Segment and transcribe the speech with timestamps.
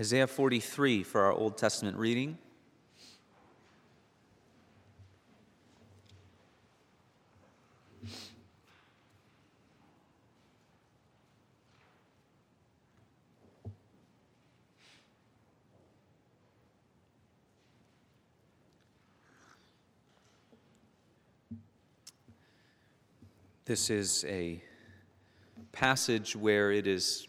[0.00, 2.38] Isaiah 43 for our Old Testament reading.
[23.66, 24.62] This is a
[25.72, 27.28] passage where it is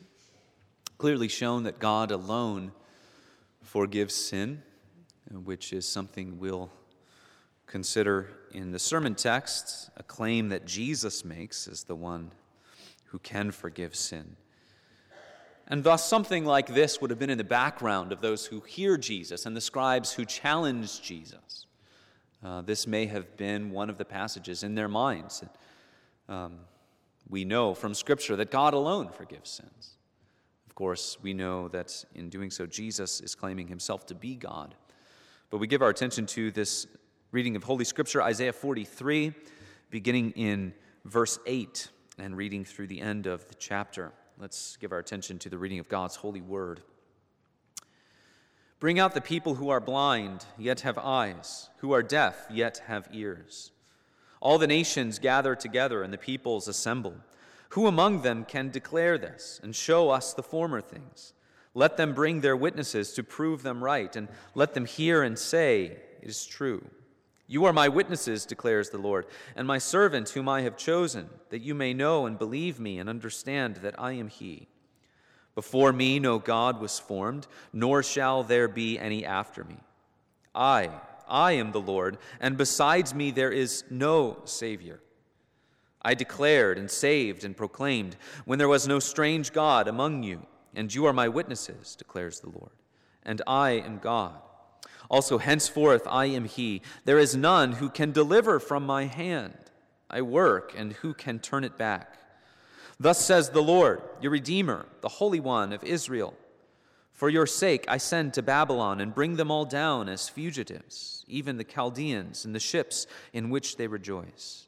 [1.01, 2.71] clearly shown that God alone
[3.63, 4.61] forgives sin,
[5.31, 6.69] which is something we'll
[7.65, 12.31] consider in the sermon text, a claim that Jesus makes as the one
[13.05, 14.35] who can forgive sin.
[15.67, 18.95] And thus, something like this would have been in the background of those who hear
[18.95, 21.65] Jesus and the scribes who challenge Jesus.
[22.45, 25.43] Uh, this may have been one of the passages in their minds.
[26.29, 26.59] Um,
[27.27, 29.97] we know from Scripture that God alone forgives sins.
[30.71, 34.73] Of course, we know that in doing so, Jesus is claiming himself to be God.
[35.49, 36.87] But we give our attention to this
[37.33, 39.33] reading of Holy Scripture, Isaiah 43,
[39.89, 44.13] beginning in verse 8 and reading through the end of the chapter.
[44.39, 46.79] Let's give our attention to the reading of God's holy word.
[48.79, 53.09] Bring out the people who are blind, yet have eyes, who are deaf, yet have
[53.11, 53.73] ears.
[54.39, 57.15] All the nations gather together, and the peoples assemble.
[57.71, 61.33] Who among them can declare this and show us the former things?
[61.73, 65.97] Let them bring their witnesses to prove them right, and let them hear and say,
[66.21, 66.85] It is true.
[67.47, 71.61] You are my witnesses, declares the Lord, and my servant whom I have chosen, that
[71.61, 74.67] you may know and believe me and understand that I am He.
[75.55, 79.77] Before me no God was formed, nor shall there be any after me.
[80.53, 80.89] I,
[81.25, 84.99] I am the Lord, and besides me there is no Savior.
[86.01, 90.93] I declared and saved and proclaimed when there was no strange God among you, and
[90.93, 92.71] you are my witnesses, declares the Lord.
[93.23, 94.35] And I am God.
[95.09, 96.81] Also, henceforth I am He.
[97.05, 99.57] There is none who can deliver from my hand.
[100.09, 102.17] I work, and who can turn it back?
[102.99, 106.33] Thus says the Lord, your Redeemer, the Holy One of Israel.
[107.13, 111.57] For your sake I send to Babylon and bring them all down as fugitives, even
[111.57, 114.67] the Chaldeans and the ships in which they rejoice.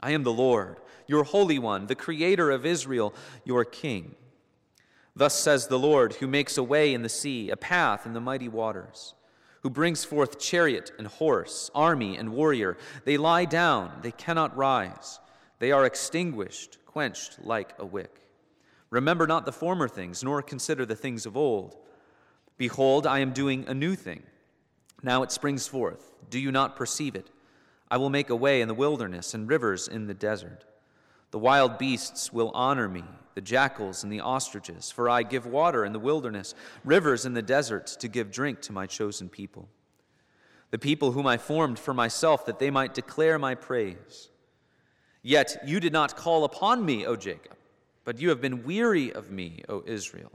[0.00, 4.14] I am the Lord, your Holy One, the Creator of Israel, your King.
[5.14, 8.20] Thus says the Lord, who makes a way in the sea, a path in the
[8.20, 9.14] mighty waters,
[9.62, 12.78] who brings forth chariot and horse, army and warrior.
[13.04, 15.20] They lie down, they cannot rise.
[15.58, 18.20] They are extinguished, quenched like a wick.
[18.88, 21.76] Remember not the former things, nor consider the things of old.
[22.56, 24.22] Behold, I am doing a new thing.
[25.02, 26.12] Now it springs forth.
[26.28, 27.30] Do you not perceive it?
[27.90, 30.64] I will make a way in the wilderness and rivers in the desert.
[31.32, 35.84] The wild beasts will honor me, the jackals and the ostriches, for I give water
[35.84, 39.68] in the wilderness, rivers in the desert to give drink to my chosen people.
[40.70, 44.30] The people whom I formed for myself, that they might declare my praise.
[45.22, 47.56] Yet you did not call upon me, O Jacob,
[48.04, 50.32] but you have been weary of me, O Israel.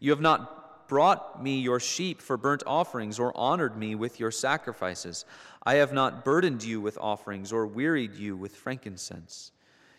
[0.00, 4.30] You have not brought me your sheep for burnt offerings, or honored me with your
[4.30, 5.24] sacrifices.
[5.62, 9.52] I have not burdened you with offerings, or wearied you with frankincense.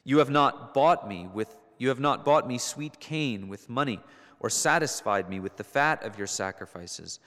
[0.03, 4.01] You have not bought me with you have not bought me sweet cane with money,
[4.41, 7.19] or satisfied me with the fat of your sacrifices,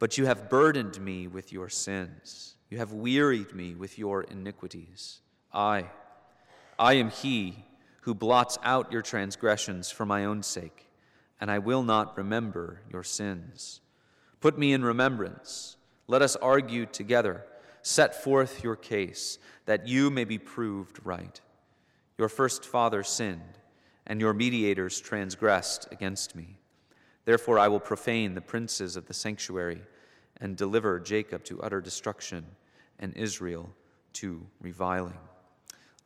[0.00, 2.56] but you have burdened me with your sins.
[2.70, 5.20] You have wearied me with your iniquities.
[5.52, 5.90] I,
[6.76, 7.64] I am he
[8.02, 10.89] who blots out your transgressions for my own sake
[11.40, 13.80] and I will not remember your sins.
[14.40, 15.76] Put me in remembrance.
[16.06, 17.44] Let us argue together.
[17.82, 21.40] Set forth your case, that you may be proved right.
[22.18, 23.58] Your first father sinned,
[24.06, 26.58] and your mediators transgressed against me.
[27.24, 29.82] Therefore, I will profane the princes of the sanctuary
[30.40, 32.44] and deliver Jacob to utter destruction
[32.98, 33.70] and Israel
[34.14, 35.18] to reviling.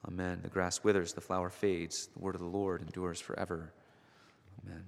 [0.06, 0.40] Amen.
[0.42, 3.72] The grass withers, the flower fades, the word of the Lord endures forever.
[4.64, 4.84] Amen.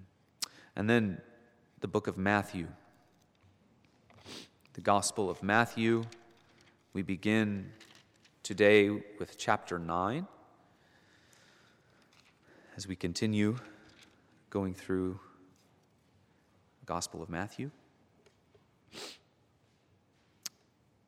[0.76, 1.22] And then
[1.80, 2.68] the book of Matthew.
[4.74, 6.04] The Gospel of Matthew.
[6.92, 7.72] We begin
[8.42, 10.26] today with chapter 9
[12.76, 13.56] as we continue
[14.50, 15.18] going through
[16.80, 17.70] the Gospel of Matthew.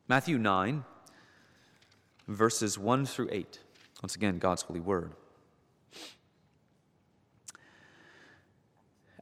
[0.07, 0.83] Matthew 9,
[2.27, 3.59] verses 1 through 8.
[4.01, 5.13] Once again, God's holy word.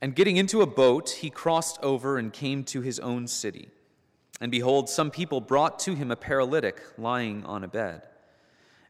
[0.01, 3.69] And getting into a boat, he crossed over and came to his own city.
[4.39, 8.03] And behold, some people brought to him a paralytic lying on a bed.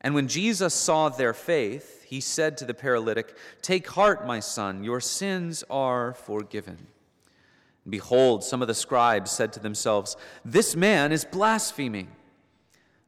[0.01, 4.83] And when Jesus saw their faith, he said to the paralytic, Take heart, my son,
[4.83, 6.87] your sins are forgiven.
[7.85, 12.09] And behold, some of the scribes said to themselves, This man is blaspheming.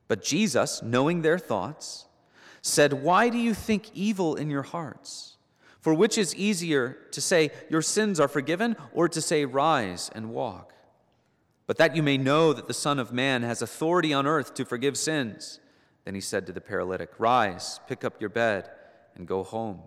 [0.07, 2.07] But Jesus, knowing their thoughts,
[2.62, 5.38] said, Why do you think evil in your hearts?
[5.80, 10.31] For which is easier to say, Your sins are forgiven, or to say, Rise and
[10.31, 10.74] walk?
[11.68, 14.66] But that you may know that the Son of Man has authority on earth to
[14.66, 15.60] forgive sins.
[16.04, 18.70] Then he said to the paralytic, Rise, pick up your bed,
[19.16, 19.81] and go home.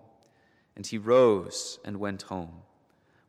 [0.75, 2.61] And he rose and went home.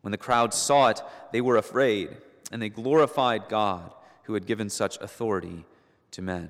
[0.00, 1.00] When the crowd saw it,
[1.32, 2.16] they were afraid,
[2.52, 3.92] and they glorified God
[4.24, 5.64] who had given such authority
[6.12, 6.48] to men.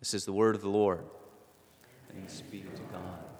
[0.00, 1.04] This is the word of the Lord.
[2.12, 3.33] Thanks be to God.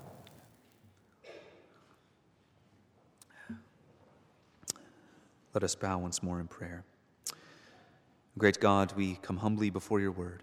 [5.54, 6.84] Let us bow once more in prayer.
[8.36, 10.42] Great God, we come humbly before your word,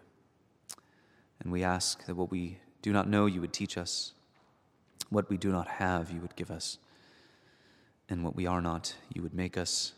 [1.42, 4.14] and we ask that what we do not know, you would teach us,
[5.10, 6.78] what we do not have, you would give us
[8.12, 9.94] and what we are not, you would make us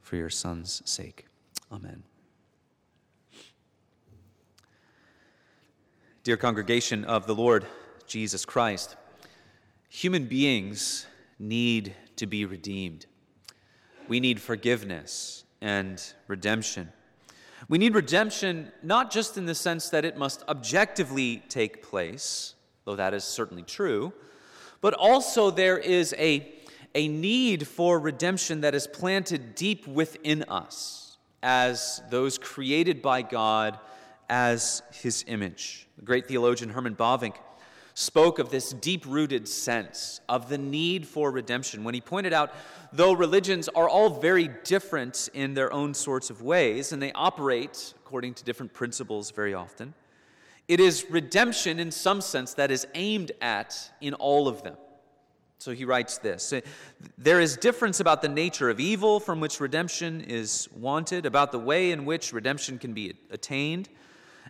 [0.00, 1.26] for your Son's sake.
[1.70, 2.02] Amen.
[6.24, 7.66] Dear congregation of the Lord
[8.06, 8.96] Jesus Christ,
[9.88, 11.06] human beings
[11.38, 13.06] need to be redeemed.
[14.08, 16.92] We need forgiveness and redemption.
[17.68, 22.96] We need redemption not just in the sense that it must objectively take place, though
[22.96, 24.12] that is certainly true,
[24.80, 26.54] but also there is a
[26.94, 33.78] a need for redemption that is planted deep within us as those created by God
[34.28, 35.86] as his image.
[35.96, 37.36] The great theologian Herman Bavinck
[37.98, 42.54] spoke of this deep rooted sense of the need for redemption when he pointed out
[42.92, 47.94] though religions are all very different in their own sorts of ways and they operate
[48.04, 49.92] according to different principles very often,
[50.68, 54.76] it is redemption in some sense that is aimed at in all of them.
[55.58, 56.54] So he writes this
[57.18, 61.58] There is difference about the nature of evil from which redemption is wanted, about the
[61.58, 63.88] way in which redemption can be attained,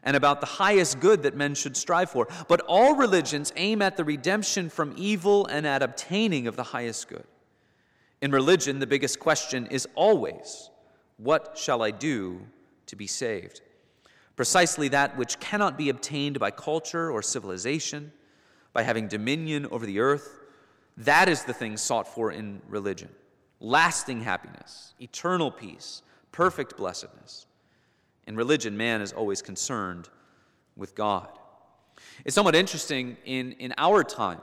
[0.02, 2.28] and about the highest good that men should strive for.
[2.48, 7.08] But all religions aim at the redemption from evil and at obtaining of the highest
[7.08, 7.24] good.
[8.20, 10.70] In religion, the biggest question is always,
[11.16, 12.40] What shall I do
[12.86, 13.60] to be saved?
[14.36, 18.12] Precisely that which cannot be obtained by culture or civilization,
[18.72, 20.38] by having dominion over the earth
[20.98, 23.08] that is the thing sought for in religion
[23.60, 27.46] lasting happiness, eternal peace, perfect blessedness.
[28.28, 30.10] In religion, man is always concerned
[30.76, 31.30] with God.
[32.26, 34.42] It's somewhat interesting in, in our time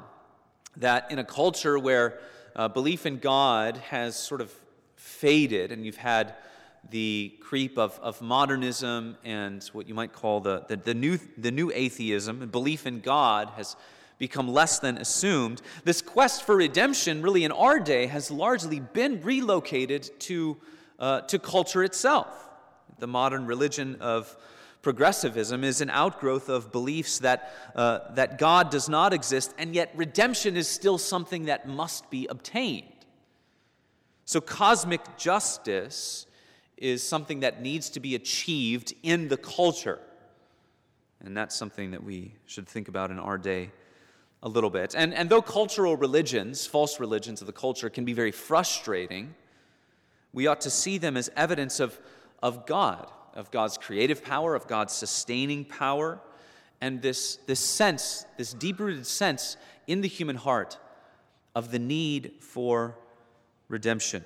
[0.77, 2.17] that in a culture where
[2.55, 4.51] uh, belief in God has sort of
[4.95, 6.33] faded, and you've had
[6.89, 11.51] the creep of, of modernism and what you might call the, the, the, new, the
[11.51, 13.75] new atheism, and belief in God has
[14.17, 15.61] become less than assumed.
[15.83, 20.57] This quest for redemption, really in our day, has largely been relocated to,
[20.97, 22.41] uh, to culture itself.
[22.99, 24.35] The modern religion of
[24.81, 29.91] progressivism is an outgrowth of beliefs that, uh, that God does not exist, and yet
[29.95, 32.85] redemption is still something that must be obtained.
[34.25, 36.25] So, cosmic justice
[36.77, 39.99] is something that needs to be achieved in the culture.
[41.23, 43.71] And that's something that we should think about in our day
[44.43, 44.93] a little bit.
[44.95, 49.33] And, and though cultural religions, false religions of the culture, can be very frustrating,
[50.33, 51.97] we ought to see them as evidence of,
[52.45, 56.19] of God, of God's creative power, of God's sustaining power,
[56.79, 60.77] and this, this sense, this deep rooted sense in the human heart
[61.55, 62.99] of the need for
[63.67, 64.23] redemption.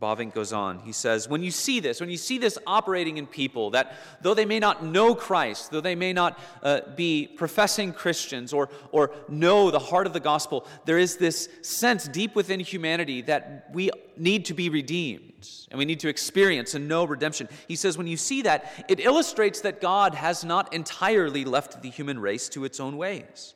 [0.00, 0.80] Bavinck goes on.
[0.80, 4.34] He says, When you see this, when you see this operating in people, that though
[4.34, 9.12] they may not know Christ, though they may not uh, be professing Christians or, or
[9.28, 13.90] know the heart of the gospel, there is this sense deep within humanity that we
[14.16, 17.48] need to be redeemed and we need to experience and know redemption.
[17.66, 21.90] He says, When you see that, it illustrates that God has not entirely left the
[21.90, 23.54] human race to its own ways.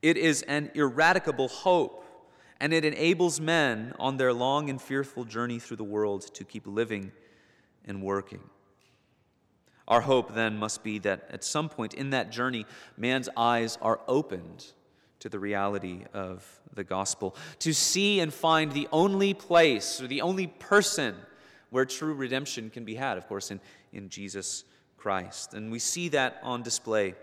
[0.00, 2.04] It is an ineradicable hope
[2.60, 6.66] and it enables men on their long and fearful journey through the world to keep
[6.66, 7.12] living
[7.84, 8.40] and working.
[9.88, 14.00] Our hope then must be that at some point in that journey, man's eyes are
[14.06, 14.66] opened
[15.20, 20.22] to the reality of the gospel, to see and find the only place or the
[20.22, 21.14] only person
[21.70, 23.60] where true redemption can be had, of course, in,
[23.92, 24.64] in Jesus
[24.96, 25.54] Christ.
[25.54, 27.14] And we see that on display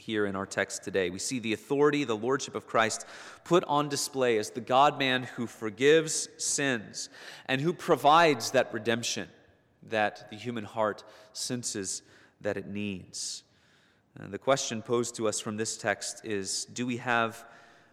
[0.00, 1.10] here in our text today.
[1.10, 3.06] We see the authority, the lordship of Christ
[3.44, 7.08] put on display as the God man who forgives sins
[7.46, 9.28] and who provides that redemption
[9.88, 12.02] that the human heart senses
[12.40, 13.42] that it needs.
[14.18, 17.44] And the question posed to us from this text is Do we have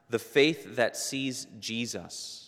[0.09, 2.46] the faith that sees Jesus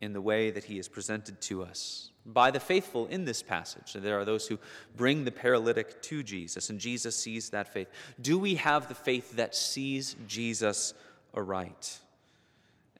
[0.00, 3.92] in the way that he is presented to us by the faithful in this passage.
[3.94, 4.58] There are those who
[4.96, 7.88] bring the paralytic to Jesus, and Jesus sees that faith.
[8.20, 10.92] Do we have the faith that sees Jesus
[11.34, 12.00] aright?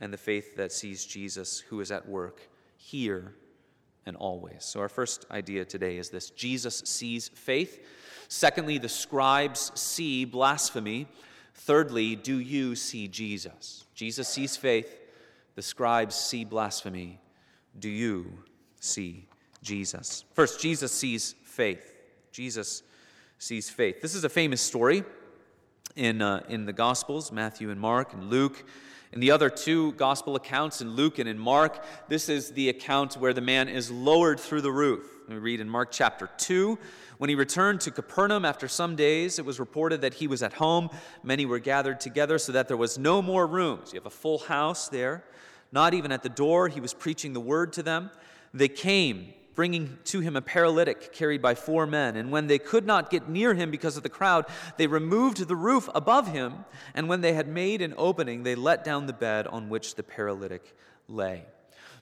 [0.01, 3.35] And the faith that sees Jesus who is at work here
[4.05, 4.65] and always.
[4.65, 7.85] So, our first idea today is this Jesus sees faith.
[8.29, 11.09] Secondly, the scribes see blasphemy.
[11.55, 13.85] Thirdly, do you see Jesus?
[13.95, 15.06] Jesus sees faith.
[15.57, 17.19] The scribes see blasphemy.
[17.79, 18.31] Do you
[18.79, 19.27] see
[19.63, 20.25] Jesus?
[20.35, 21.95] First, Jesus sees faith.
[22.31, 22.83] Jesus
[23.39, 24.03] sees faith.
[24.03, 25.03] This is a famous story
[25.97, 28.65] in, uh, in the Gospels Matthew and Mark and Luke.
[29.13, 33.15] In the other two gospel accounts, in Luke and in Mark, this is the account
[33.15, 35.16] where the man is lowered through the roof.
[35.29, 36.79] We read in Mark chapter 2
[37.19, 40.53] When he returned to Capernaum after some days, it was reported that he was at
[40.53, 40.89] home.
[41.25, 43.81] Many were gathered together so that there was no more room.
[43.85, 45.25] So you have a full house there.
[45.73, 48.11] Not even at the door, he was preaching the word to them.
[48.55, 52.15] They came bringing to him a paralytic carried by four men.
[52.15, 54.45] And when they could not get near him because of the crowd,
[54.77, 56.65] they removed the roof above him.
[56.95, 60.03] And when they had made an opening, they let down the bed on which the
[60.05, 60.77] paralytic
[61.09, 61.47] lay.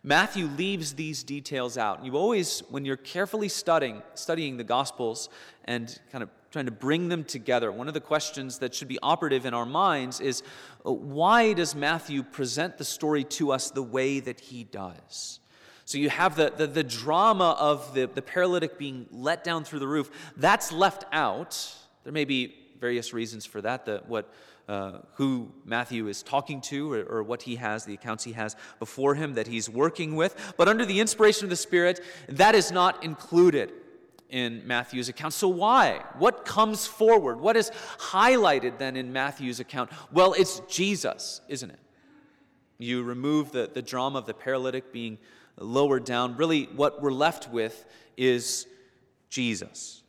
[0.06, 2.04] Matthew leaves these details out.
[2.04, 5.30] You always, when you're carefully studying, studying the Gospels
[5.64, 8.98] and kind of trying to bring them together, one of the questions that should be
[9.02, 10.42] operative in our minds is
[10.84, 15.40] uh, why does Matthew present the story to us the way that he does?
[15.86, 19.78] So you have the, the, the, drama of the, the paralytic being let down through
[19.78, 20.10] the roof.
[20.36, 21.74] That's left out.
[22.04, 24.30] There may be various reasons for that, the, what,
[24.68, 28.56] uh, who Matthew is talking to or, or what he has, the accounts he has
[28.78, 30.54] before him that he's working with.
[30.56, 33.72] But under the inspiration of the Spirit, that is not included
[34.30, 35.34] in Matthew's account.
[35.34, 36.02] So, why?
[36.18, 37.40] What comes forward?
[37.40, 39.90] What is highlighted then in Matthew's account?
[40.12, 41.78] Well, it's Jesus, isn't it?
[42.78, 45.18] You remove the, the drama of the paralytic being
[45.58, 47.84] lowered down, really what we're left with
[48.16, 48.66] is
[49.30, 50.02] Jesus.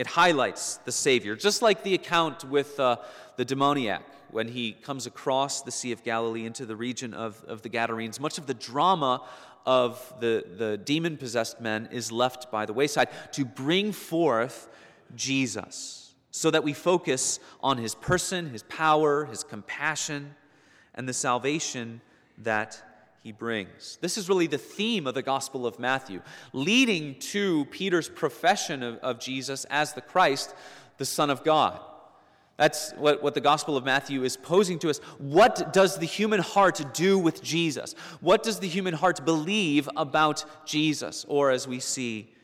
[0.00, 2.96] It highlights the Savior, just like the account with uh,
[3.36, 7.60] the demoniac when he comes across the Sea of Galilee into the region of, of
[7.60, 8.18] the Gadarenes.
[8.18, 9.22] Much of the drama
[9.66, 14.70] of the, the demon possessed men is left by the wayside to bring forth
[15.14, 20.34] Jesus so that we focus on his person, his power, his compassion,
[20.94, 22.00] and the salvation
[22.38, 22.82] that
[23.20, 23.98] he brings.
[24.00, 26.22] This is really the theme of the Gospel of Matthew,
[26.52, 30.54] leading to Peter's profession of, of Jesus as the Christ,
[30.96, 31.78] the Son of God.
[32.56, 34.98] That's what, what the Gospel of Matthew is posing to us.
[35.18, 37.94] What does the human heart do with Jesus?
[38.20, 41.24] What does the human heart believe about Jesus?
[41.28, 42.34] Or, as we see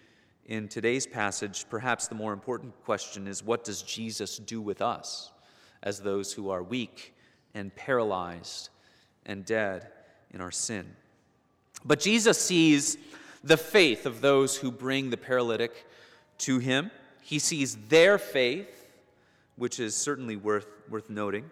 [0.47, 5.33] in today's passage, perhaps the more important question is what does Jesus do with us
[5.83, 7.15] as those who are weak
[7.55, 8.71] and paralyzed
[9.27, 9.89] and dead?
[10.37, 10.87] In our sin.
[11.83, 12.99] But Jesus sees
[13.43, 15.87] the faith of those who bring the paralytic
[16.39, 16.91] to him.
[17.23, 18.87] He sees their faith,
[19.57, 21.51] which is certainly worth, worth noting.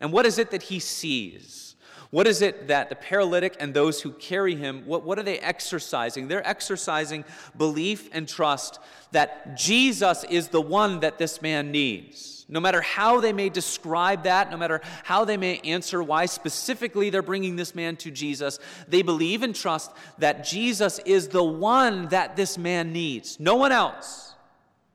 [0.00, 1.76] And what is it that he sees?
[2.10, 5.38] What is it that the paralytic and those who carry him, what, what are they
[5.38, 6.28] exercising?
[6.28, 7.24] They're exercising
[7.56, 8.78] belief and trust
[9.12, 12.46] that Jesus is the one that this man needs.
[12.48, 17.10] No matter how they may describe that, no matter how they may answer why specifically
[17.10, 22.08] they're bringing this man to Jesus, they believe and trust that Jesus is the one
[22.08, 24.34] that this man needs, no one else.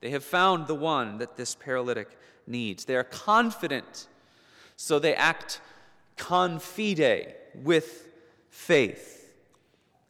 [0.00, 2.08] They have found the one that this paralytic
[2.46, 2.84] needs.
[2.84, 4.08] They are confident,
[4.76, 5.60] so they act
[6.16, 8.08] confide with
[8.50, 9.34] faith.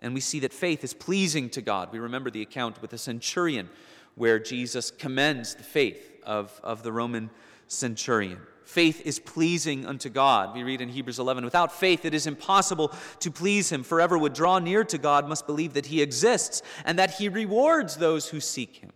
[0.00, 1.92] And we see that faith is pleasing to God.
[1.92, 3.70] We remember the account with the centurion
[4.16, 7.30] where Jesus commends the faith of, of the Roman
[7.68, 8.40] centurion.
[8.64, 10.54] Faith is pleasing unto God.
[10.54, 13.82] We read in Hebrews 11 Without faith, it is impossible to please Him.
[13.82, 17.96] Forever would draw near to God must believe that He exists and that He rewards
[17.96, 18.90] those who seek Him.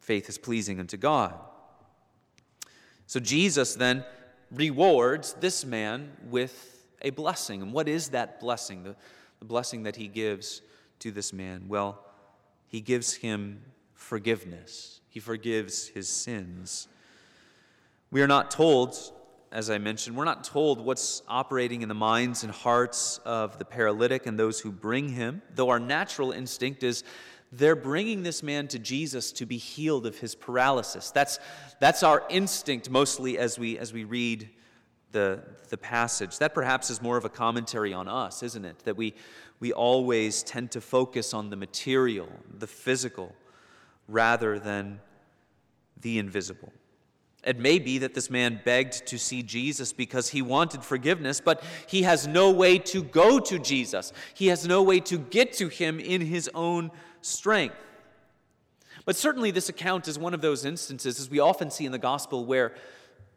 [0.00, 1.34] Faith is pleasing unto God.
[3.10, 4.04] So Jesus then
[4.52, 7.60] rewards this man with a blessing.
[7.60, 8.84] And what is that blessing?
[8.84, 8.94] The,
[9.40, 10.62] the blessing that He gives
[11.00, 11.64] to this man?
[11.66, 12.04] Well,
[12.68, 13.62] He gives him
[13.94, 15.00] forgiveness.
[15.08, 16.86] He forgives his sins.
[18.12, 18.96] We are not told,
[19.50, 23.64] as I mentioned, we're not told what's operating in the minds and hearts of the
[23.64, 27.02] paralytic and those who bring him, though our natural instinct is
[27.52, 31.10] they're bringing this man to Jesus to be healed of his paralysis.
[31.10, 31.38] That's,
[31.80, 34.48] that's our instinct mostly as we, as we read
[35.12, 36.38] the, the passage.
[36.38, 38.78] That perhaps is more of a commentary on us, isn't it?
[38.80, 39.14] That we,
[39.58, 42.28] we always tend to focus on the material,
[42.58, 43.34] the physical
[44.06, 45.00] rather than
[46.00, 46.72] the invisible.
[47.44, 51.62] It may be that this man begged to see Jesus because he wanted forgiveness, but
[51.86, 54.12] he has no way to go to Jesus.
[54.34, 56.90] He has no way to get to him in his own
[57.22, 57.76] strength.
[59.06, 61.98] But certainly, this account is one of those instances, as we often see in the
[61.98, 62.74] gospel, where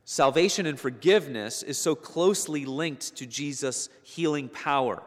[0.03, 5.01] salvation and forgiveness is so closely linked to Jesus' healing power.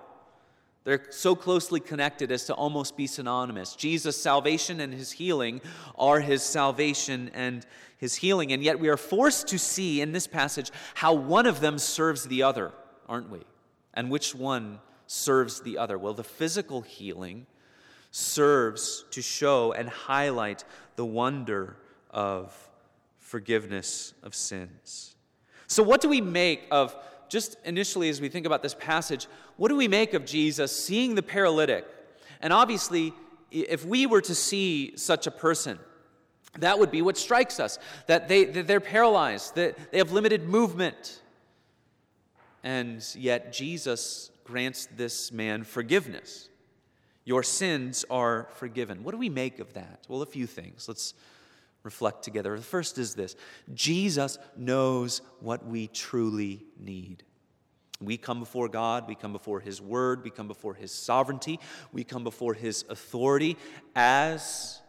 [0.87, 3.75] They're so closely connected as to almost be synonymous.
[3.75, 5.61] Jesus' salvation and his healing
[5.99, 7.67] are his salvation and
[7.99, 8.53] his healing.
[8.53, 12.27] And yet we are forced to see in this passage how one of them serves
[12.27, 12.71] the other,
[13.09, 13.41] aren't we?
[13.95, 14.79] And which one
[15.09, 15.99] serves the other?
[15.99, 17.47] Well, the physical healing
[18.13, 20.63] serves to show and highlight
[20.95, 21.79] the wonder
[22.13, 22.57] of
[23.19, 25.17] forgiveness of sins.
[25.67, 26.95] So, what do we make of,
[27.29, 31.15] just initially as we think about this passage, what do we make of Jesus seeing
[31.15, 31.87] the paralytic?
[32.41, 33.13] And obviously,
[33.51, 35.79] if we were to see such a person,
[36.59, 40.49] that would be what strikes us that, they, that they're paralyzed, that they have limited
[40.49, 41.21] movement.
[42.63, 46.49] And yet, Jesus grants this man forgiveness.
[47.25, 49.03] Your sins are forgiven.
[49.03, 50.05] What do we make of that?
[50.09, 50.87] Well, a few things.
[50.89, 51.15] Let's
[51.87, 52.55] reflect together.
[52.55, 53.35] The first is this
[53.73, 57.23] Jesus knows what we truly need.
[57.99, 61.59] We come before God, we come before His Word, we come before His sovereignty,
[61.93, 63.57] we come before His authority
[63.95, 64.83] as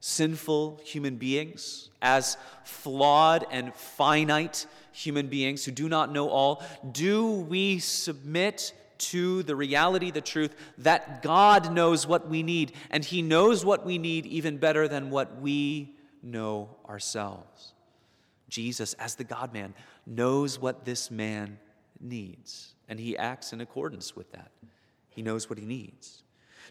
[0.00, 6.62] sinful human beings, as flawed and finite human beings who do not know all.
[6.90, 13.04] Do we submit to the reality, the truth, that God knows what we need, and
[13.04, 15.93] He knows what we need even better than what we
[16.24, 17.74] know ourselves.
[18.48, 19.74] Jesus, as the God man,
[20.06, 21.58] knows what this man
[22.00, 24.50] needs, and He acts in accordance with that.
[25.10, 26.22] He knows what He needs.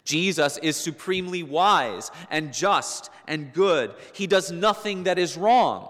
[0.03, 3.93] Jesus is supremely wise and just and good.
[4.13, 5.89] He does nothing that is wrong.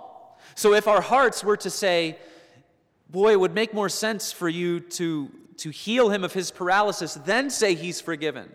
[0.56, 2.18] So if our hearts were to say,
[3.10, 7.14] Boy, it would make more sense for you to to heal him of his paralysis,
[7.14, 8.50] then say he's forgiven?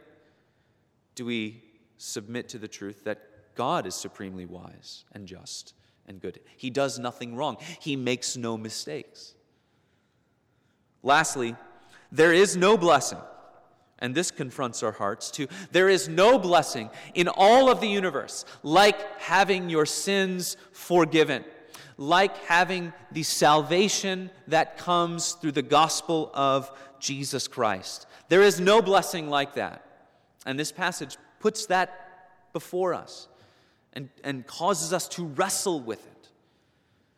[1.15, 1.63] Do we
[1.97, 3.19] submit to the truth that
[3.59, 5.75] God is supremely wise and just
[6.07, 6.39] and good?
[6.57, 9.35] He does nothing wrong, he makes no mistakes.
[11.03, 11.57] Lastly,
[12.13, 13.19] there is no blessing,
[13.99, 15.49] and this confronts our hearts too.
[15.73, 21.45] There is no blessing in all of the universe like having your sins forgiven
[22.01, 28.07] like having the salvation that comes through the gospel of Jesus Christ.
[28.29, 29.85] There is no blessing like that.
[30.47, 33.27] And this passage puts that before us
[33.99, 36.29] and, and causes us to wrestle with it.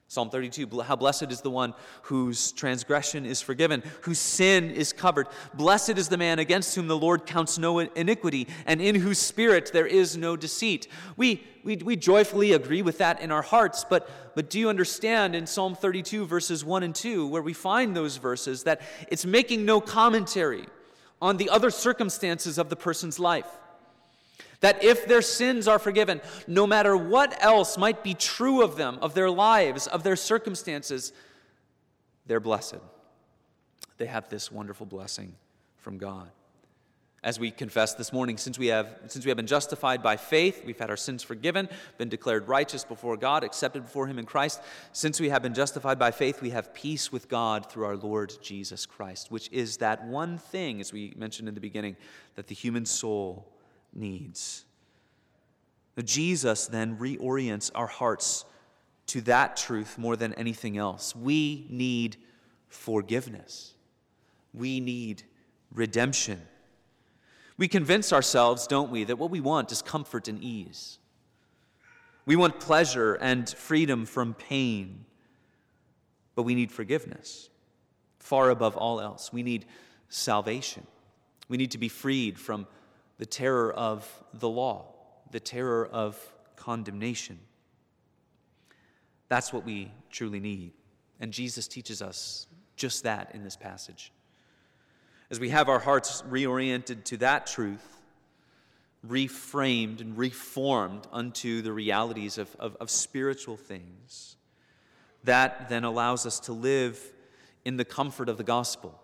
[0.09, 5.27] Psalm 32 How blessed is the one whose transgression is forgiven, whose sin is covered.
[5.53, 9.73] Blessed is the man against whom the Lord counts no iniquity, and in whose spirit
[9.75, 10.89] there is no deceit.
[11.19, 15.37] We, we, we joyfully agree with that in our hearts, but, but do you understand
[15.37, 19.67] in Psalm 32, verses 1 and 2, where we find those verses, that it's making
[19.67, 20.65] no commentary
[21.21, 23.59] on the other circumstances of the person's life?
[24.61, 28.99] That if their sins are forgiven, no matter what else might be true of them,
[29.01, 31.13] of their lives, of their circumstances,
[32.27, 32.77] they're blessed.
[33.97, 35.35] They have this wonderful blessing
[35.79, 36.31] from God.
[37.23, 40.63] As we confess this morning, since we, have, since we have been justified by faith,
[40.65, 41.69] we've had our sins forgiven,
[41.99, 44.59] been declared righteous before God, accepted before Him in Christ.
[44.93, 48.33] Since we have been justified by faith, we have peace with God through our Lord
[48.41, 51.95] Jesus Christ, which is that one thing, as we mentioned in the beginning,
[52.37, 53.47] that the human soul
[53.95, 54.65] needs.
[56.03, 58.45] Jesus then reorients our hearts
[59.07, 61.15] to that truth more than anything else.
[61.15, 62.17] We need
[62.69, 63.75] forgiveness,
[64.55, 65.23] we need
[65.73, 66.41] redemption.
[67.57, 70.99] We convince ourselves, don't we, that what we want is comfort and ease.
[72.25, 75.05] We want pleasure and freedom from pain,
[76.35, 77.51] but we need forgiveness.
[78.19, 79.67] Far above all else, we need
[80.09, 80.87] salvation.
[81.51, 82.67] We need to be freed from
[83.21, 84.87] the terror of the law,
[85.31, 86.19] the terror of
[86.57, 87.39] condemnation.
[89.29, 90.73] That's what we truly need.
[91.21, 94.11] And Jesus teaches us just that in this passage.
[95.31, 98.01] As we have our hearts reoriented to that truth,
[99.07, 104.37] reframed and reformed unto the realities of, of, of, spiritual things,
[105.25, 106.99] that then allows us to live
[107.67, 108.99] in the comfort of the gospel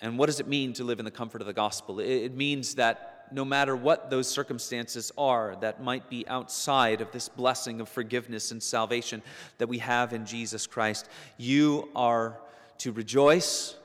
[0.00, 1.98] and what does it mean to live in the comfort of the gospel?
[1.98, 7.28] It means that no matter what those circumstances are that might be outside of this
[7.28, 9.22] blessing of forgiveness and salvation
[9.58, 12.38] that we have in Jesus Christ, you are
[12.78, 13.76] to rejoice,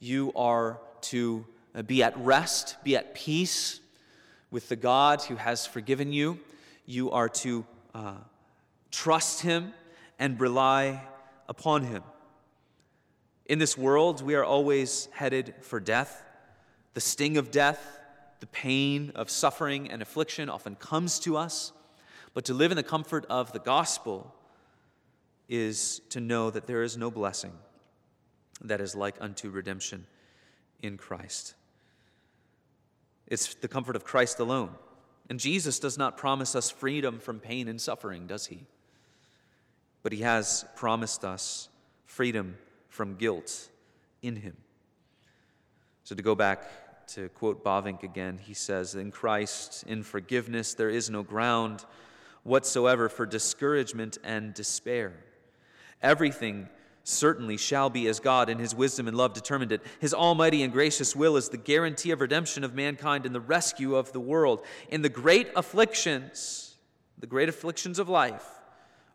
[0.00, 3.80] you are to uh, be at rest, be at peace
[4.50, 6.38] with the God who has forgiven you,
[6.86, 8.14] you are to uh,
[8.90, 9.72] trust Him
[10.18, 11.02] and rely
[11.48, 12.02] upon Him.
[13.46, 16.24] In this world, we are always headed for death.
[16.94, 18.00] The sting of death,
[18.40, 21.72] the pain of suffering and affliction often comes to us.
[22.32, 24.34] But to live in the comfort of the gospel
[25.48, 27.52] is to know that there is no blessing
[28.62, 30.06] that is like unto redemption
[30.82, 31.54] in Christ.
[33.26, 34.70] It's the comfort of Christ alone.
[35.28, 38.64] And Jesus does not promise us freedom from pain and suffering, does he?
[40.02, 41.68] But he has promised us
[42.06, 42.56] freedom
[42.94, 43.70] from guilt
[44.22, 44.56] in him.
[46.04, 50.88] So to go back to quote Bavinck again, he says, In Christ, in forgiveness, there
[50.88, 51.84] is no ground
[52.44, 55.12] whatsoever for discouragement and despair.
[56.02, 56.68] Everything
[57.02, 59.82] certainly shall be as God in his wisdom and love determined it.
[59.98, 63.96] His almighty and gracious will is the guarantee of redemption of mankind and the rescue
[63.96, 64.64] of the world.
[64.88, 66.76] In the great afflictions,
[67.18, 68.46] the great afflictions of life,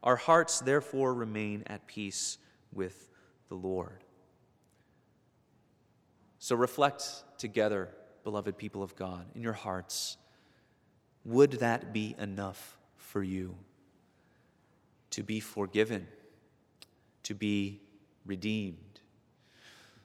[0.03, 2.37] our hearts therefore remain at peace
[2.73, 3.08] with
[3.49, 4.03] the Lord.
[6.37, 7.89] So reflect together,
[8.23, 10.17] beloved people of God, in your hearts.
[11.25, 13.55] Would that be enough for you
[15.11, 16.07] to be forgiven?
[17.29, 17.79] to be
[18.25, 19.01] redeemed.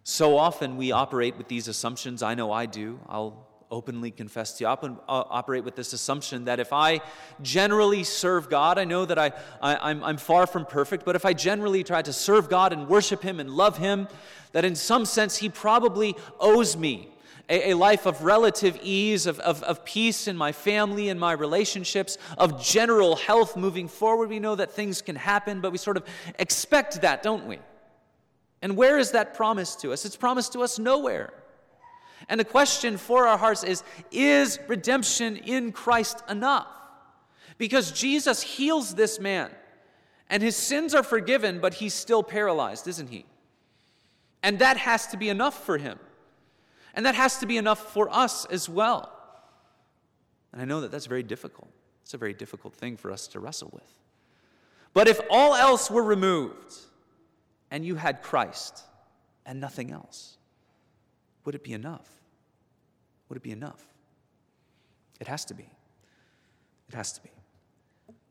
[0.02, 2.22] So often we operate with these assumptions.
[2.22, 3.00] I know I do.
[3.08, 4.66] I'll openly confess to.
[4.66, 7.00] I uh, operate with this assumption that if I
[7.42, 11.16] generally serve God, I know that I, I, am I'm, I'm far from perfect, but
[11.16, 14.06] if I generally try to serve God and worship Him and love Him,
[14.52, 17.08] that in some sense He probably owes me
[17.48, 21.32] a, a life of relative ease, of, of, of peace in my family and my
[21.32, 24.28] relationships, of general health moving forward.
[24.28, 26.04] We know that things can happen, but we sort of
[26.38, 27.58] expect that, don't we?
[28.62, 30.04] And where is that promise to us?
[30.04, 31.32] It's promised to us nowhere.
[32.28, 36.68] And the question for our hearts is Is redemption in Christ enough?
[37.58, 39.50] Because Jesus heals this man,
[40.28, 43.26] and his sins are forgiven, but he's still paralyzed, isn't he?
[44.42, 45.98] And that has to be enough for him.
[46.94, 49.10] And that has to be enough for us as well.
[50.52, 51.70] And I know that that's very difficult.
[52.02, 53.90] It's a very difficult thing for us to wrestle with.
[54.92, 56.74] But if all else were removed
[57.70, 58.82] and you had Christ
[59.44, 60.36] and nothing else,
[61.44, 62.08] would it be enough?
[63.28, 63.86] Would it be enough?
[65.20, 65.68] It has to be.
[66.88, 67.30] It has to be.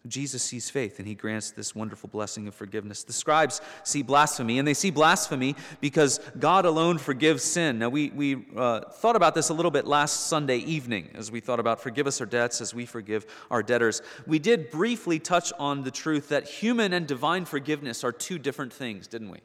[0.05, 3.03] Jesus sees faith and he grants this wonderful blessing of forgiveness.
[3.03, 7.79] The scribes see blasphemy, and they see blasphemy because God alone forgives sin.
[7.79, 11.39] Now, we, we uh, thought about this a little bit last Sunday evening as we
[11.39, 14.01] thought about forgive us our debts as we forgive our debtors.
[14.27, 18.73] We did briefly touch on the truth that human and divine forgiveness are two different
[18.73, 19.39] things, didn't we?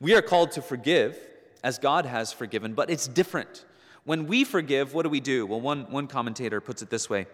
[0.00, 1.16] We are called to forgive
[1.62, 3.64] as God has forgiven, but it's different.
[4.04, 5.46] When we forgive, what do we do?
[5.46, 7.26] Well, one, one commentator puts it this way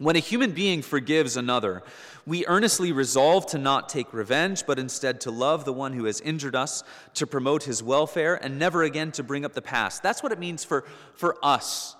[0.00, 1.82] when a human being forgives another,
[2.24, 6.22] we earnestly resolve to not take revenge, but instead to love the one who has
[6.22, 6.82] injured us,
[7.14, 10.02] to promote his welfare, and never again to bring up the past.
[10.02, 10.86] That's what it means for,
[11.16, 11.96] for us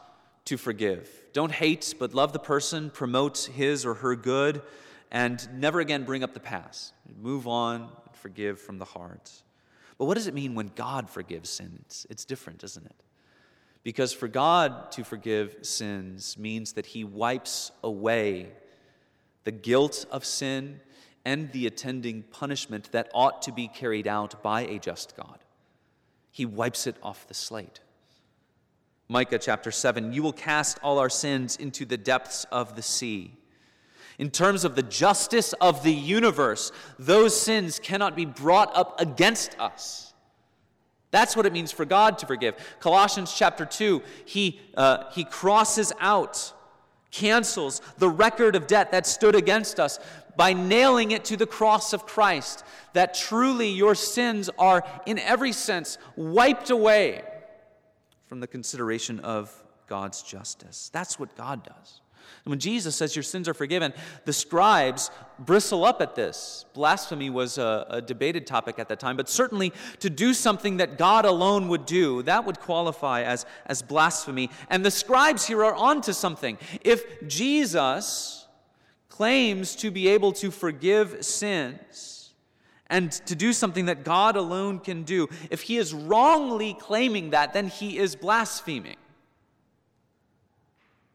[0.46, 1.10] to forgive.
[1.34, 4.62] Don't hate, but love the person, promote his or her good,
[5.10, 6.94] and never again bring up the past.
[7.20, 9.30] Move on, forgive from the heart.
[9.98, 11.78] But what does it mean when God forgives sin?
[11.82, 12.96] It's, it's different, isn't it?
[13.82, 18.52] Because for God to forgive sins means that He wipes away
[19.44, 20.80] the guilt of sin
[21.24, 25.38] and the attending punishment that ought to be carried out by a just God.
[26.30, 27.80] He wipes it off the slate.
[29.08, 33.36] Micah chapter 7 You will cast all our sins into the depths of the sea.
[34.18, 39.58] In terms of the justice of the universe, those sins cannot be brought up against
[39.58, 40.09] us.
[41.10, 42.54] That's what it means for God to forgive.
[42.78, 46.52] Colossians chapter 2, he, uh, he crosses out,
[47.10, 49.98] cancels the record of debt that stood against us
[50.36, 52.64] by nailing it to the cross of Christ.
[52.92, 57.24] That truly your sins are, in every sense, wiped away
[58.26, 59.52] from the consideration of
[59.88, 60.88] God's justice.
[60.92, 62.00] That's what God does.
[62.44, 63.92] When Jesus says your sins are forgiven,
[64.24, 66.64] the scribes bristle up at this.
[66.74, 70.98] Blasphemy was a, a, debated topic at that time, but certainly to do something that
[70.98, 74.50] God alone would do, that would qualify as, as blasphemy.
[74.68, 76.58] And the scribes here are onto something.
[76.82, 78.46] If Jesus
[79.08, 82.20] claims to be able to forgive sins,
[82.90, 85.28] and to do something that God alone can do.
[85.48, 88.96] If he is wrongly claiming that, then he is blaspheming.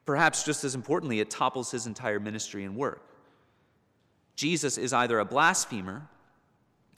[0.06, 3.02] Perhaps just as importantly, it topples his entire ministry and work.
[4.36, 6.08] Jesus is either a blasphemer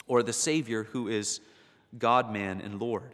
[0.08, 1.40] or the Savior who is
[1.98, 3.14] God, man, and Lord.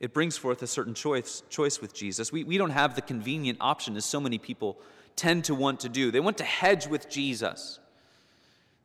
[0.00, 2.32] It brings forth a certain choice, choice with Jesus.
[2.32, 4.78] We, we don't have the convenient option, as so many people
[5.16, 6.10] tend to want to do.
[6.10, 7.78] They want to hedge with Jesus.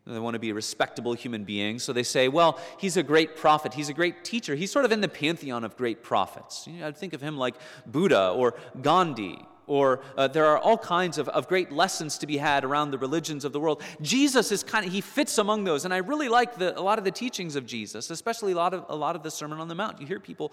[0.06, 1.78] They want to be a respectable human being.
[1.80, 3.74] So they say, well, he's a great prophet.
[3.74, 4.56] He's a great teacher.
[4.56, 6.66] He's sort of in the pantheon of great prophets.
[6.68, 10.80] You know, I'd think of him like Buddha or Gandhi or uh, there are all
[10.80, 13.84] kinds of, of great lessons to be had around the religions of the world.
[14.02, 15.86] Jesus is kind of, he fits among those.
[15.86, 18.74] And I really like the, a lot of the teachings of Jesus, especially a lot
[18.74, 20.02] of, a lot of the Sermon on the Mount.
[20.02, 20.52] You hear people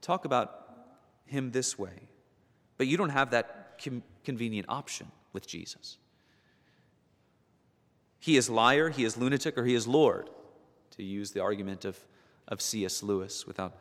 [0.00, 0.64] talk about
[1.26, 2.08] him this way,
[2.78, 5.98] but you don't have that com- convenient option with Jesus.
[8.18, 10.30] He is liar, he is lunatic, or he is Lord,
[10.96, 11.98] to use the argument of,
[12.48, 13.02] of C.S.
[13.02, 13.76] Lewis without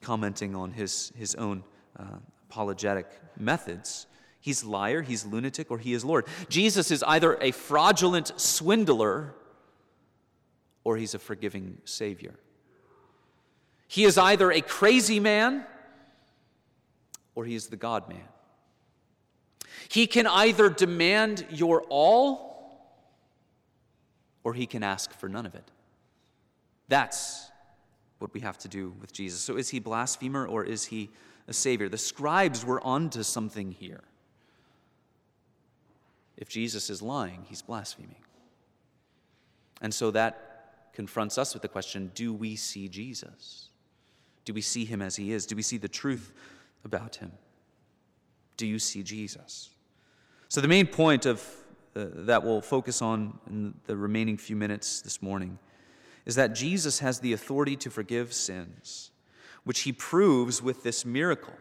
[0.00, 1.62] commenting on his, his own
[1.96, 2.16] uh,
[2.52, 3.06] apologetic
[3.38, 4.06] methods.
[4.38, 6.26] He's liar, he's lunatic, or he is Lord.
[6.50, 9.34] Jesus is either a fraudulent swindler
[10.84, 12.34] or he's a forgiving Savior.
[13.88, 15.64] He is either a crazy man
[17.34, 18.28] or he is the God man.
[19.88, 23.00] He can either demand your all
[24.44, 25.70] or he can ask for none of it.
[26.88, 27.50] That's
[28.22, 29.40] what we have to do with Jesus.
[29.40, 31.10] So is he blasphemer or is he
[31.48, 31.88] a Savior.
[31.88, 34.02] The scribes were onto something here.
[36.36, 38.22] If Jesus is lying, he's blaspheming.
[39.80, 43.68] And so that confronts us with the question do we see Jesus?
[44.44, 45.46] Do we see him as he is?
[45.46, 46.32] Do we see the truth
[46.84, 47.32] about him?
[48.56, 49.70] Do you see Jesus?
[50.48, 51.44] So, the main point of
[51.94, 55.58] uh, that we'll focus on in the remaining few minutes this morning
[56.24, 59.10] is that Jesus has the authority to forgive sins
[59.64, 61.54] which he proves with this miracle.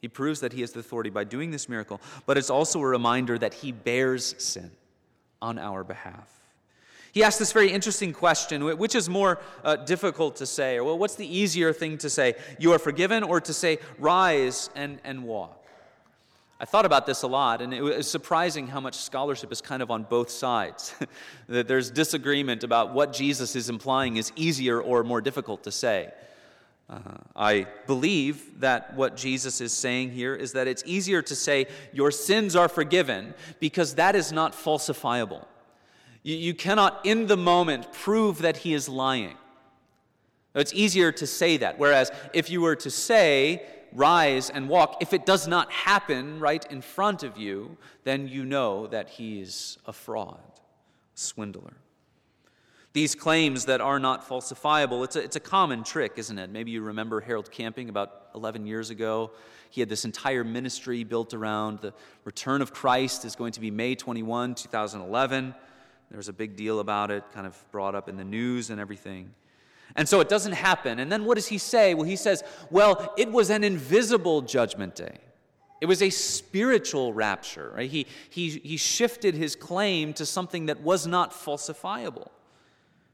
[0.00, 2.86] He proves that he has the authority by doing this miracle, but it's also a
[2.86, 4.72] reminder that he bears sin
[5.40, 6.28] on our behalf.
[7.12, 10.78] He asked this very interesting question which is more uh, difficult to say?
[10.78, 12.34] Or, well, what's the easier thing to say?
[12.58, 15.61] You are forgiven, or to say, rise and, and walk?
[16.62, 19.82] I thought about this a lot, and it was surprising how much scholarship is kind
[19.82, 20.94] of on both sides.
[21.48, 26.12] that there's disagreement about what Jesus is implying is easier or more difficult to say.
[26.88, 27.00] Uh,
[27.34, 32.12] I believe that what Jesus is saying here is that it's easier to say, Your
[32.12, 35.44] sins are forgiven, because that is not falsifiable.
[36.22, 39.36] You, you cannot, in the moment, prove that he is lying.
[40.54, 41.80] It's easier to say that.
[41.80, 46.64] Whereas if you were to say, Rise and walk, if it does not happen right
[46.70, 50.40] in front of you, then you know that he's a fraud,
[51.14, 51.74] swindler.
[52.94, 56.50] These claims that are not falsifiable, it's a, it's a common trick, isn't it?
[56.50, 59.30] Maybe you remember Harold Camping about 11 years ago.
[59.70, 63.70] He had this entire ministry built around the return of Christ is going to be
[63.70, 65.54] May 21, 2011.
[66.10, 68.78] There was a big deal about it, kind of brought up in the news and
[68.78, 69.32] everything.
[69.96, 70.98] And so it doesn't happen.
[70.98, 71.94] And then what does he say?
[71.94, 75.18] Well, he says, well, it was an invisible judgment day.
[75.80, 77.90] It was a spiritual rapture, right?
[77.90, 82.28] He, he, he shifted his claim to something that was not falsifiable.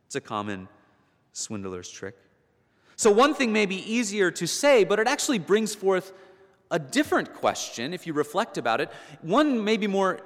[0.07, 0.69] It's a common
[1.33, 2.17] swindler's trick.
[2.97, 6.13] So, one thing may be easier to say, but it actually brings forth
[6.71, 8.91] a different question if you reflect about it.
[9.23, 10.21] One may be more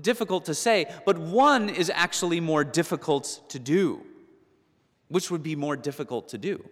[0.00, 4.04] difficult to say, but one is actually more difficult to do.
[5.08, 6.64] Which would be more difficult to do?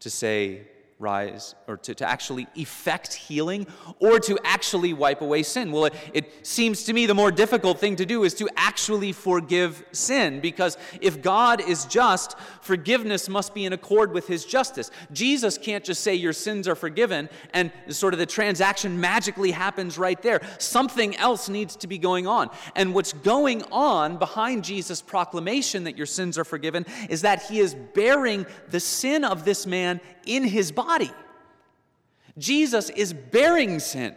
[0.00, 3.66] To say, rise or to, to actually effect healing
[3.98, 5.72] or to actually wipe away sin?
[5.72, 9.12] Well, it, it seems to me the more difficult thing to do is to actually
[9.12, 14.90] forgive sin because if God is just, forgiveness must be in accord with his justice.
[15.12, 19.98] Jesus can't just say your sins are forgiven and sort of the transaction magically happens
[19.98, 20.40] right there.
[20.58, 22.50] Something else needs to be going on.
[22.76, 27.58] And what's going on behind Jesus' proclamation that your sins are forgiven is that he
[27.58, 30.83] is bearing the sin of this man in his body.
[32.38, 34.14] Jesus is bearing sin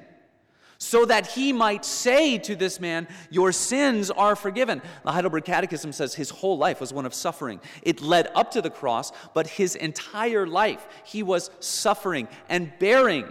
[0.78, 4.82] so that he might say to this man, Your sins are forgiven.
[5.04, 7.60] The Heidelberg Catechism says his whole life was one of suffering.
[7.82, 13.28] It led up to the cross, but his entire life he was suffering and bearing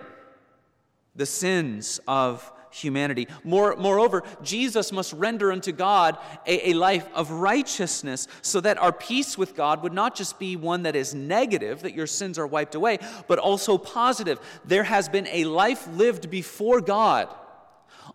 [1.14, 3.28] the sins of humanity.
[3.44, 8.92] More, moreover, Jesus must render unto God a, a life of righteousness so that our
[8.92, 12.46] peace with God would not just be one that is negative, that your sins are
[12.46, 14.38] wiped away, but also positive.
[14.64, 17.28] There has been a life lived before God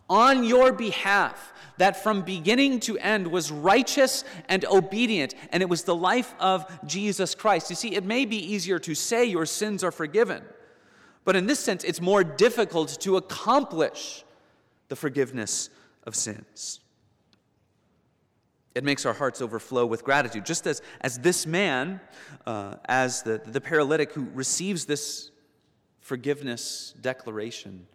[0.09, 5.83] on your behalf that from beginning to end was righteous and obedient, and it was
[5.83, 7.69] the life of Jesus Christ.
[7.69, 10.43] You see, it may be easier to say your sins are forgiven,
[11.23, 14.23] but in this sense, it's more difficult to accomplish
[14.91, 15.69] the forgiveness
[16.03, 16.81] of sins.
[18.75, 22.01] It makes our hearts overflow with gratitude, just as, as this man,
[22.45, 25.31] uh, as the, the paralytic who receives this
[26.01, 27.87] forgiveness declaration,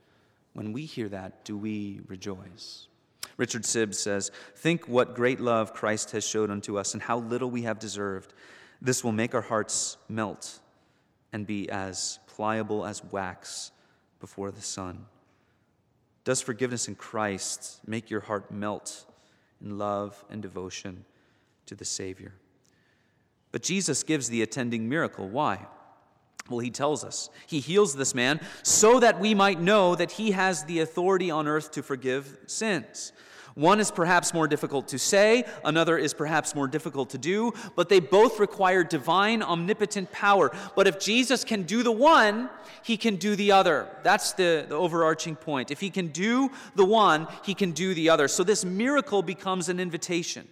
[0.55, 2.89] when we hear that, do we rejoice?
[3.37, 7.51] Richard Sibbes says, Think what great love Christ has showed unto us and how little
[7.51, 8.33] we have deserved.
[8.81, 10.61] This will make our hearts melt
[11.31, 13.71] and be as pliable as wax
[14.19, 15.05] before the sun.
[16.27, 19.07] Does forgiveness in Christ make your heart melt
[19.63, 21.05] in love and devotion
[21.67, 22.35] to the Savior?
[23.53, 25.29] But Jesus gives the attending miracle.
[25.29, 25.67] Why?
[26.51, 27.31] Well, he tells us.
[27.47, 31.47] He heals this man so that we might know that he has the authority on
[31.47, 33.13] earth to forgive sins.
[33.57, 37.89] One is perhaps more difficult to say, another is perhaps more difficult to do, but
[37.89, 40.55] they both require divine, omnipotent power.
[40.77, 42.51] But if Jesus can do the one,
[42.83, 43.89] he can do the other.
[44.03, 45.71] That's the, the overarching point.
[45.71, 48.29] If he can do the one, he can do the other.
[48.29, 50.47] So this miracle becomes an invitation.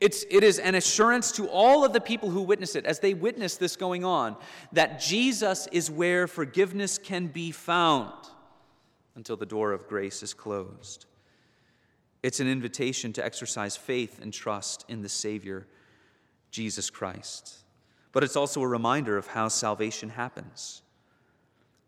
[0.00, 3.12] It's, it is an assurance to all of the people who witness it, as they
[3.12, 4.38] witness this going on,
[4.72, 8.14] that Jesus is where forgiveness can be found
[9.16, 11.04] until the door of grace is closed.
[12.26, 15.64] It's an invitation to exercise faith and trust in the Savior,
[16.50, 17.58] Jesus Christ.
[18.10, 20.82] But it's also a reminder of how salvation happens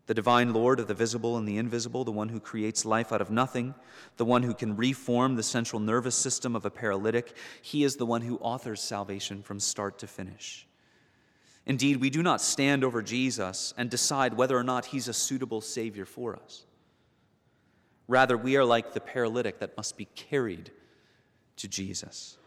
[0.05, 3.19] the divine Lord of the visible and the invisible, the one who creates life out
[3.19, 3.75] of nothing,
[4.15, 7.35] the one who can reform the central nervous system of a paralytic.
[7.61, 10.65] He is the one who authors salvation from start to finish.
[11.65, 15.59] Indeed, we do not stand over Jesus and decide whether or not he's a suitable
[15.59, 16.63] Savior for us.
[18.09, 20.71] Rather, we are like the paralytic that must be carried
[21.57, 22.37] to Jesus.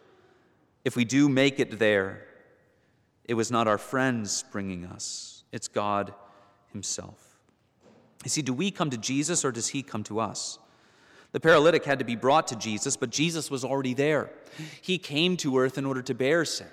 [0.84, 2.26] If we do make it there,
[3.24, 6.12] it was not our friends bringing us, it's God
[6.72, 7.38] Himself.
[8.24, 10.58] You see, do we come to Jesus or does he come to us?
[11.30, 14.30] The paralytic had to be brought to Jesus, but Jesus was already there.
[14.80, 16.66] He came to earth in order to bear sin.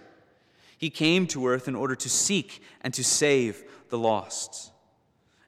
[0.78, 4.72] He came to earth in order to seek and to save the lost.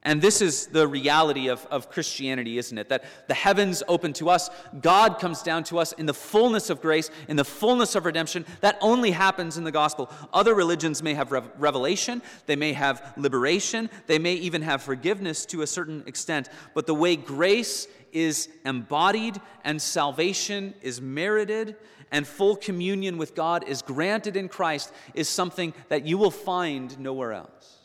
[0.03, 2.89] And this is the reality of, of Christianity, isn't it?
[2.89, 4.49] That the heavens open to us,
[4.81, 8.45] God comes down to us in the fullness of grace, in the fullness of redemption.
[8.61, 10.09] That only happens in the gospel.
[10.33, 15.45] Other religions may have rev- revelation, they may have liberation, they may even have forgiveness
[15.47, 16.49] to a certain extent.
[16.73, 21.75] But the way grace is embodied and salvation is merited
[22.11, 26.99] and full communion with God is granted in Christ is something that you will find
[26.99, 27.77] nowhere else.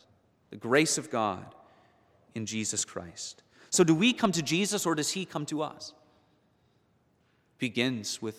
[0.49, 1.55] The grace of God
[2.37, 3.43] in Jesus Christ.
[3.71, 5.95] So, do we come to Jesus or does he come to us?
[7.59, 8.39] Begins with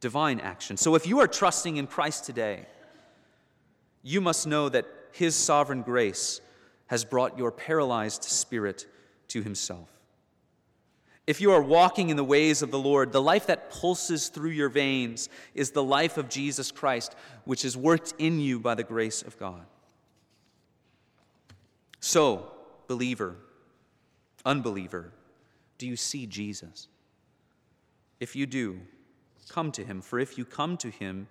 [0.00, 0.76] divine action.
[0.76, 2.66] So, if you are trusting in Christ today,
[4.02, 6.40] you must know that his sovereign grace
[6.88, 8.86] has brought your paralyzed spirit
[9.28, 9.88] to himself.
[11.24, 14.50] If you are walking in the ways of the Lord, the life that pulses through
[14.50, 18.82] your veins is the life of Jesus Christ, which is worked in you by the
[18.82, 19.64] grace of God.
[22.00, 22.52] So,
[22.86, 23.36] believer,
[24.44, 25.12] unbeliever,
[25.78, 26.88] do you see Jesus?
[28.20, 28.80] If you do,
[29.48, 31.26] come to him, for if you come to him,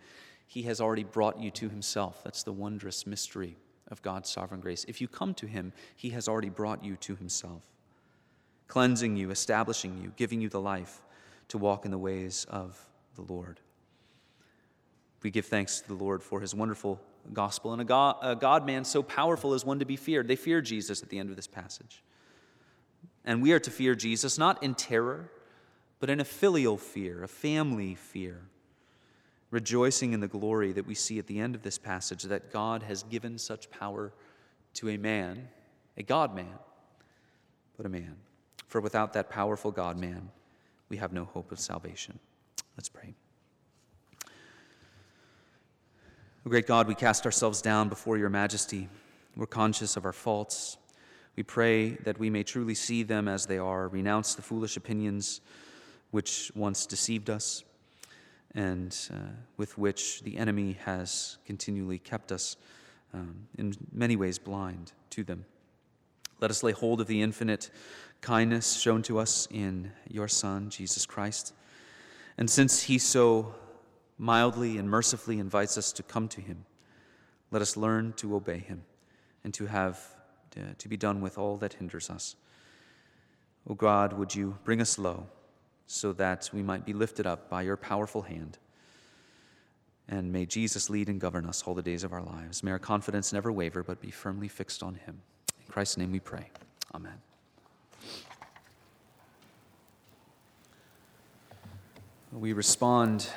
[0.46, 2.22] he has already brought you to himself.
[2.24, 3.56] That's the wondrous mystery
[3.88, 4.86] of God's sovereign grace.
[4.88, 7.64] If you come to him, he has already brought you to himself,
[8.68, 11.02] cleansing you, establishing you, giving you the life
[11.50, 12.78] to walk in the ways of
[13.16, 13.60] the Lord.
[15.24, 17.00] We give thanks to the Lord for his wonderful
[17.34, 20.28] gospel and a God, man so powerful as one to be feared.
[20.28, 22.04] They fear Jesus at the end of this passage.
[23.24, 25.32] And we are to fear Jesus not in terror,
[26.00, 28.42] but in a filial fear, a family fear,
[29.52, 32.84] rejoicing in the glory that we see at the end of this passage that God
[32.84, 34.12] has given such power
[34.76, 35.50] to a man,
[35.98, 36.58] a God man,
[37.78, 38.16] but a man.
[38.68, 40.32] For without that powerful God man,
[40.90, 42.18] we have no hope of salvation.
[42.78, 43.14] Let's pray.
[46.44, 48.90] O great God, we cast ourselves down before your majesty.
[49.36, 50.78] We're conscious of our faults.
[51.36, 55.42] We pray that we may truly see them as they are, renounce the foolish opinions
[56.10, 57.64] which once deceived us
[58.56, 59.18] and uh,
[59.58, 62.58] with which the enemy has continually kept us
[63.14, 65.46] um, in many ways blind to them.
[66.40, 67.70] Let us lay hold of the infinite
[68.22, 71.54] kindness shown to us in your Son, Jesus Christ.
[72.40, 73.54] And since he so
[74.22, 76.64] mildly and mercifully invites us to come to him.
[77.50, 78.84] Let us learn to obey him
[79.44, 80.00] and to have
[80.56, 82.36] uh, to be done with all that hinders us.
[83.68, 85.26] O God, would you bring us low
[85.88, 88.60] so that we might be lifted up by your powerful hand?
[90.08, 92.64] And may Jesus lead and govern us all the days of our lives.
[92.64, 95.22] May our confidence never waver, but be firmly fixed on him.
[95.66, 96.52] In Christ's name we pray.
[96.94, 97.18] Amen.
[102.32, 103.28] We respond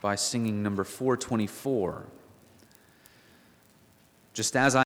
[0.00, 2.06] by singing number 424.
[4.32, 4.76] Just as I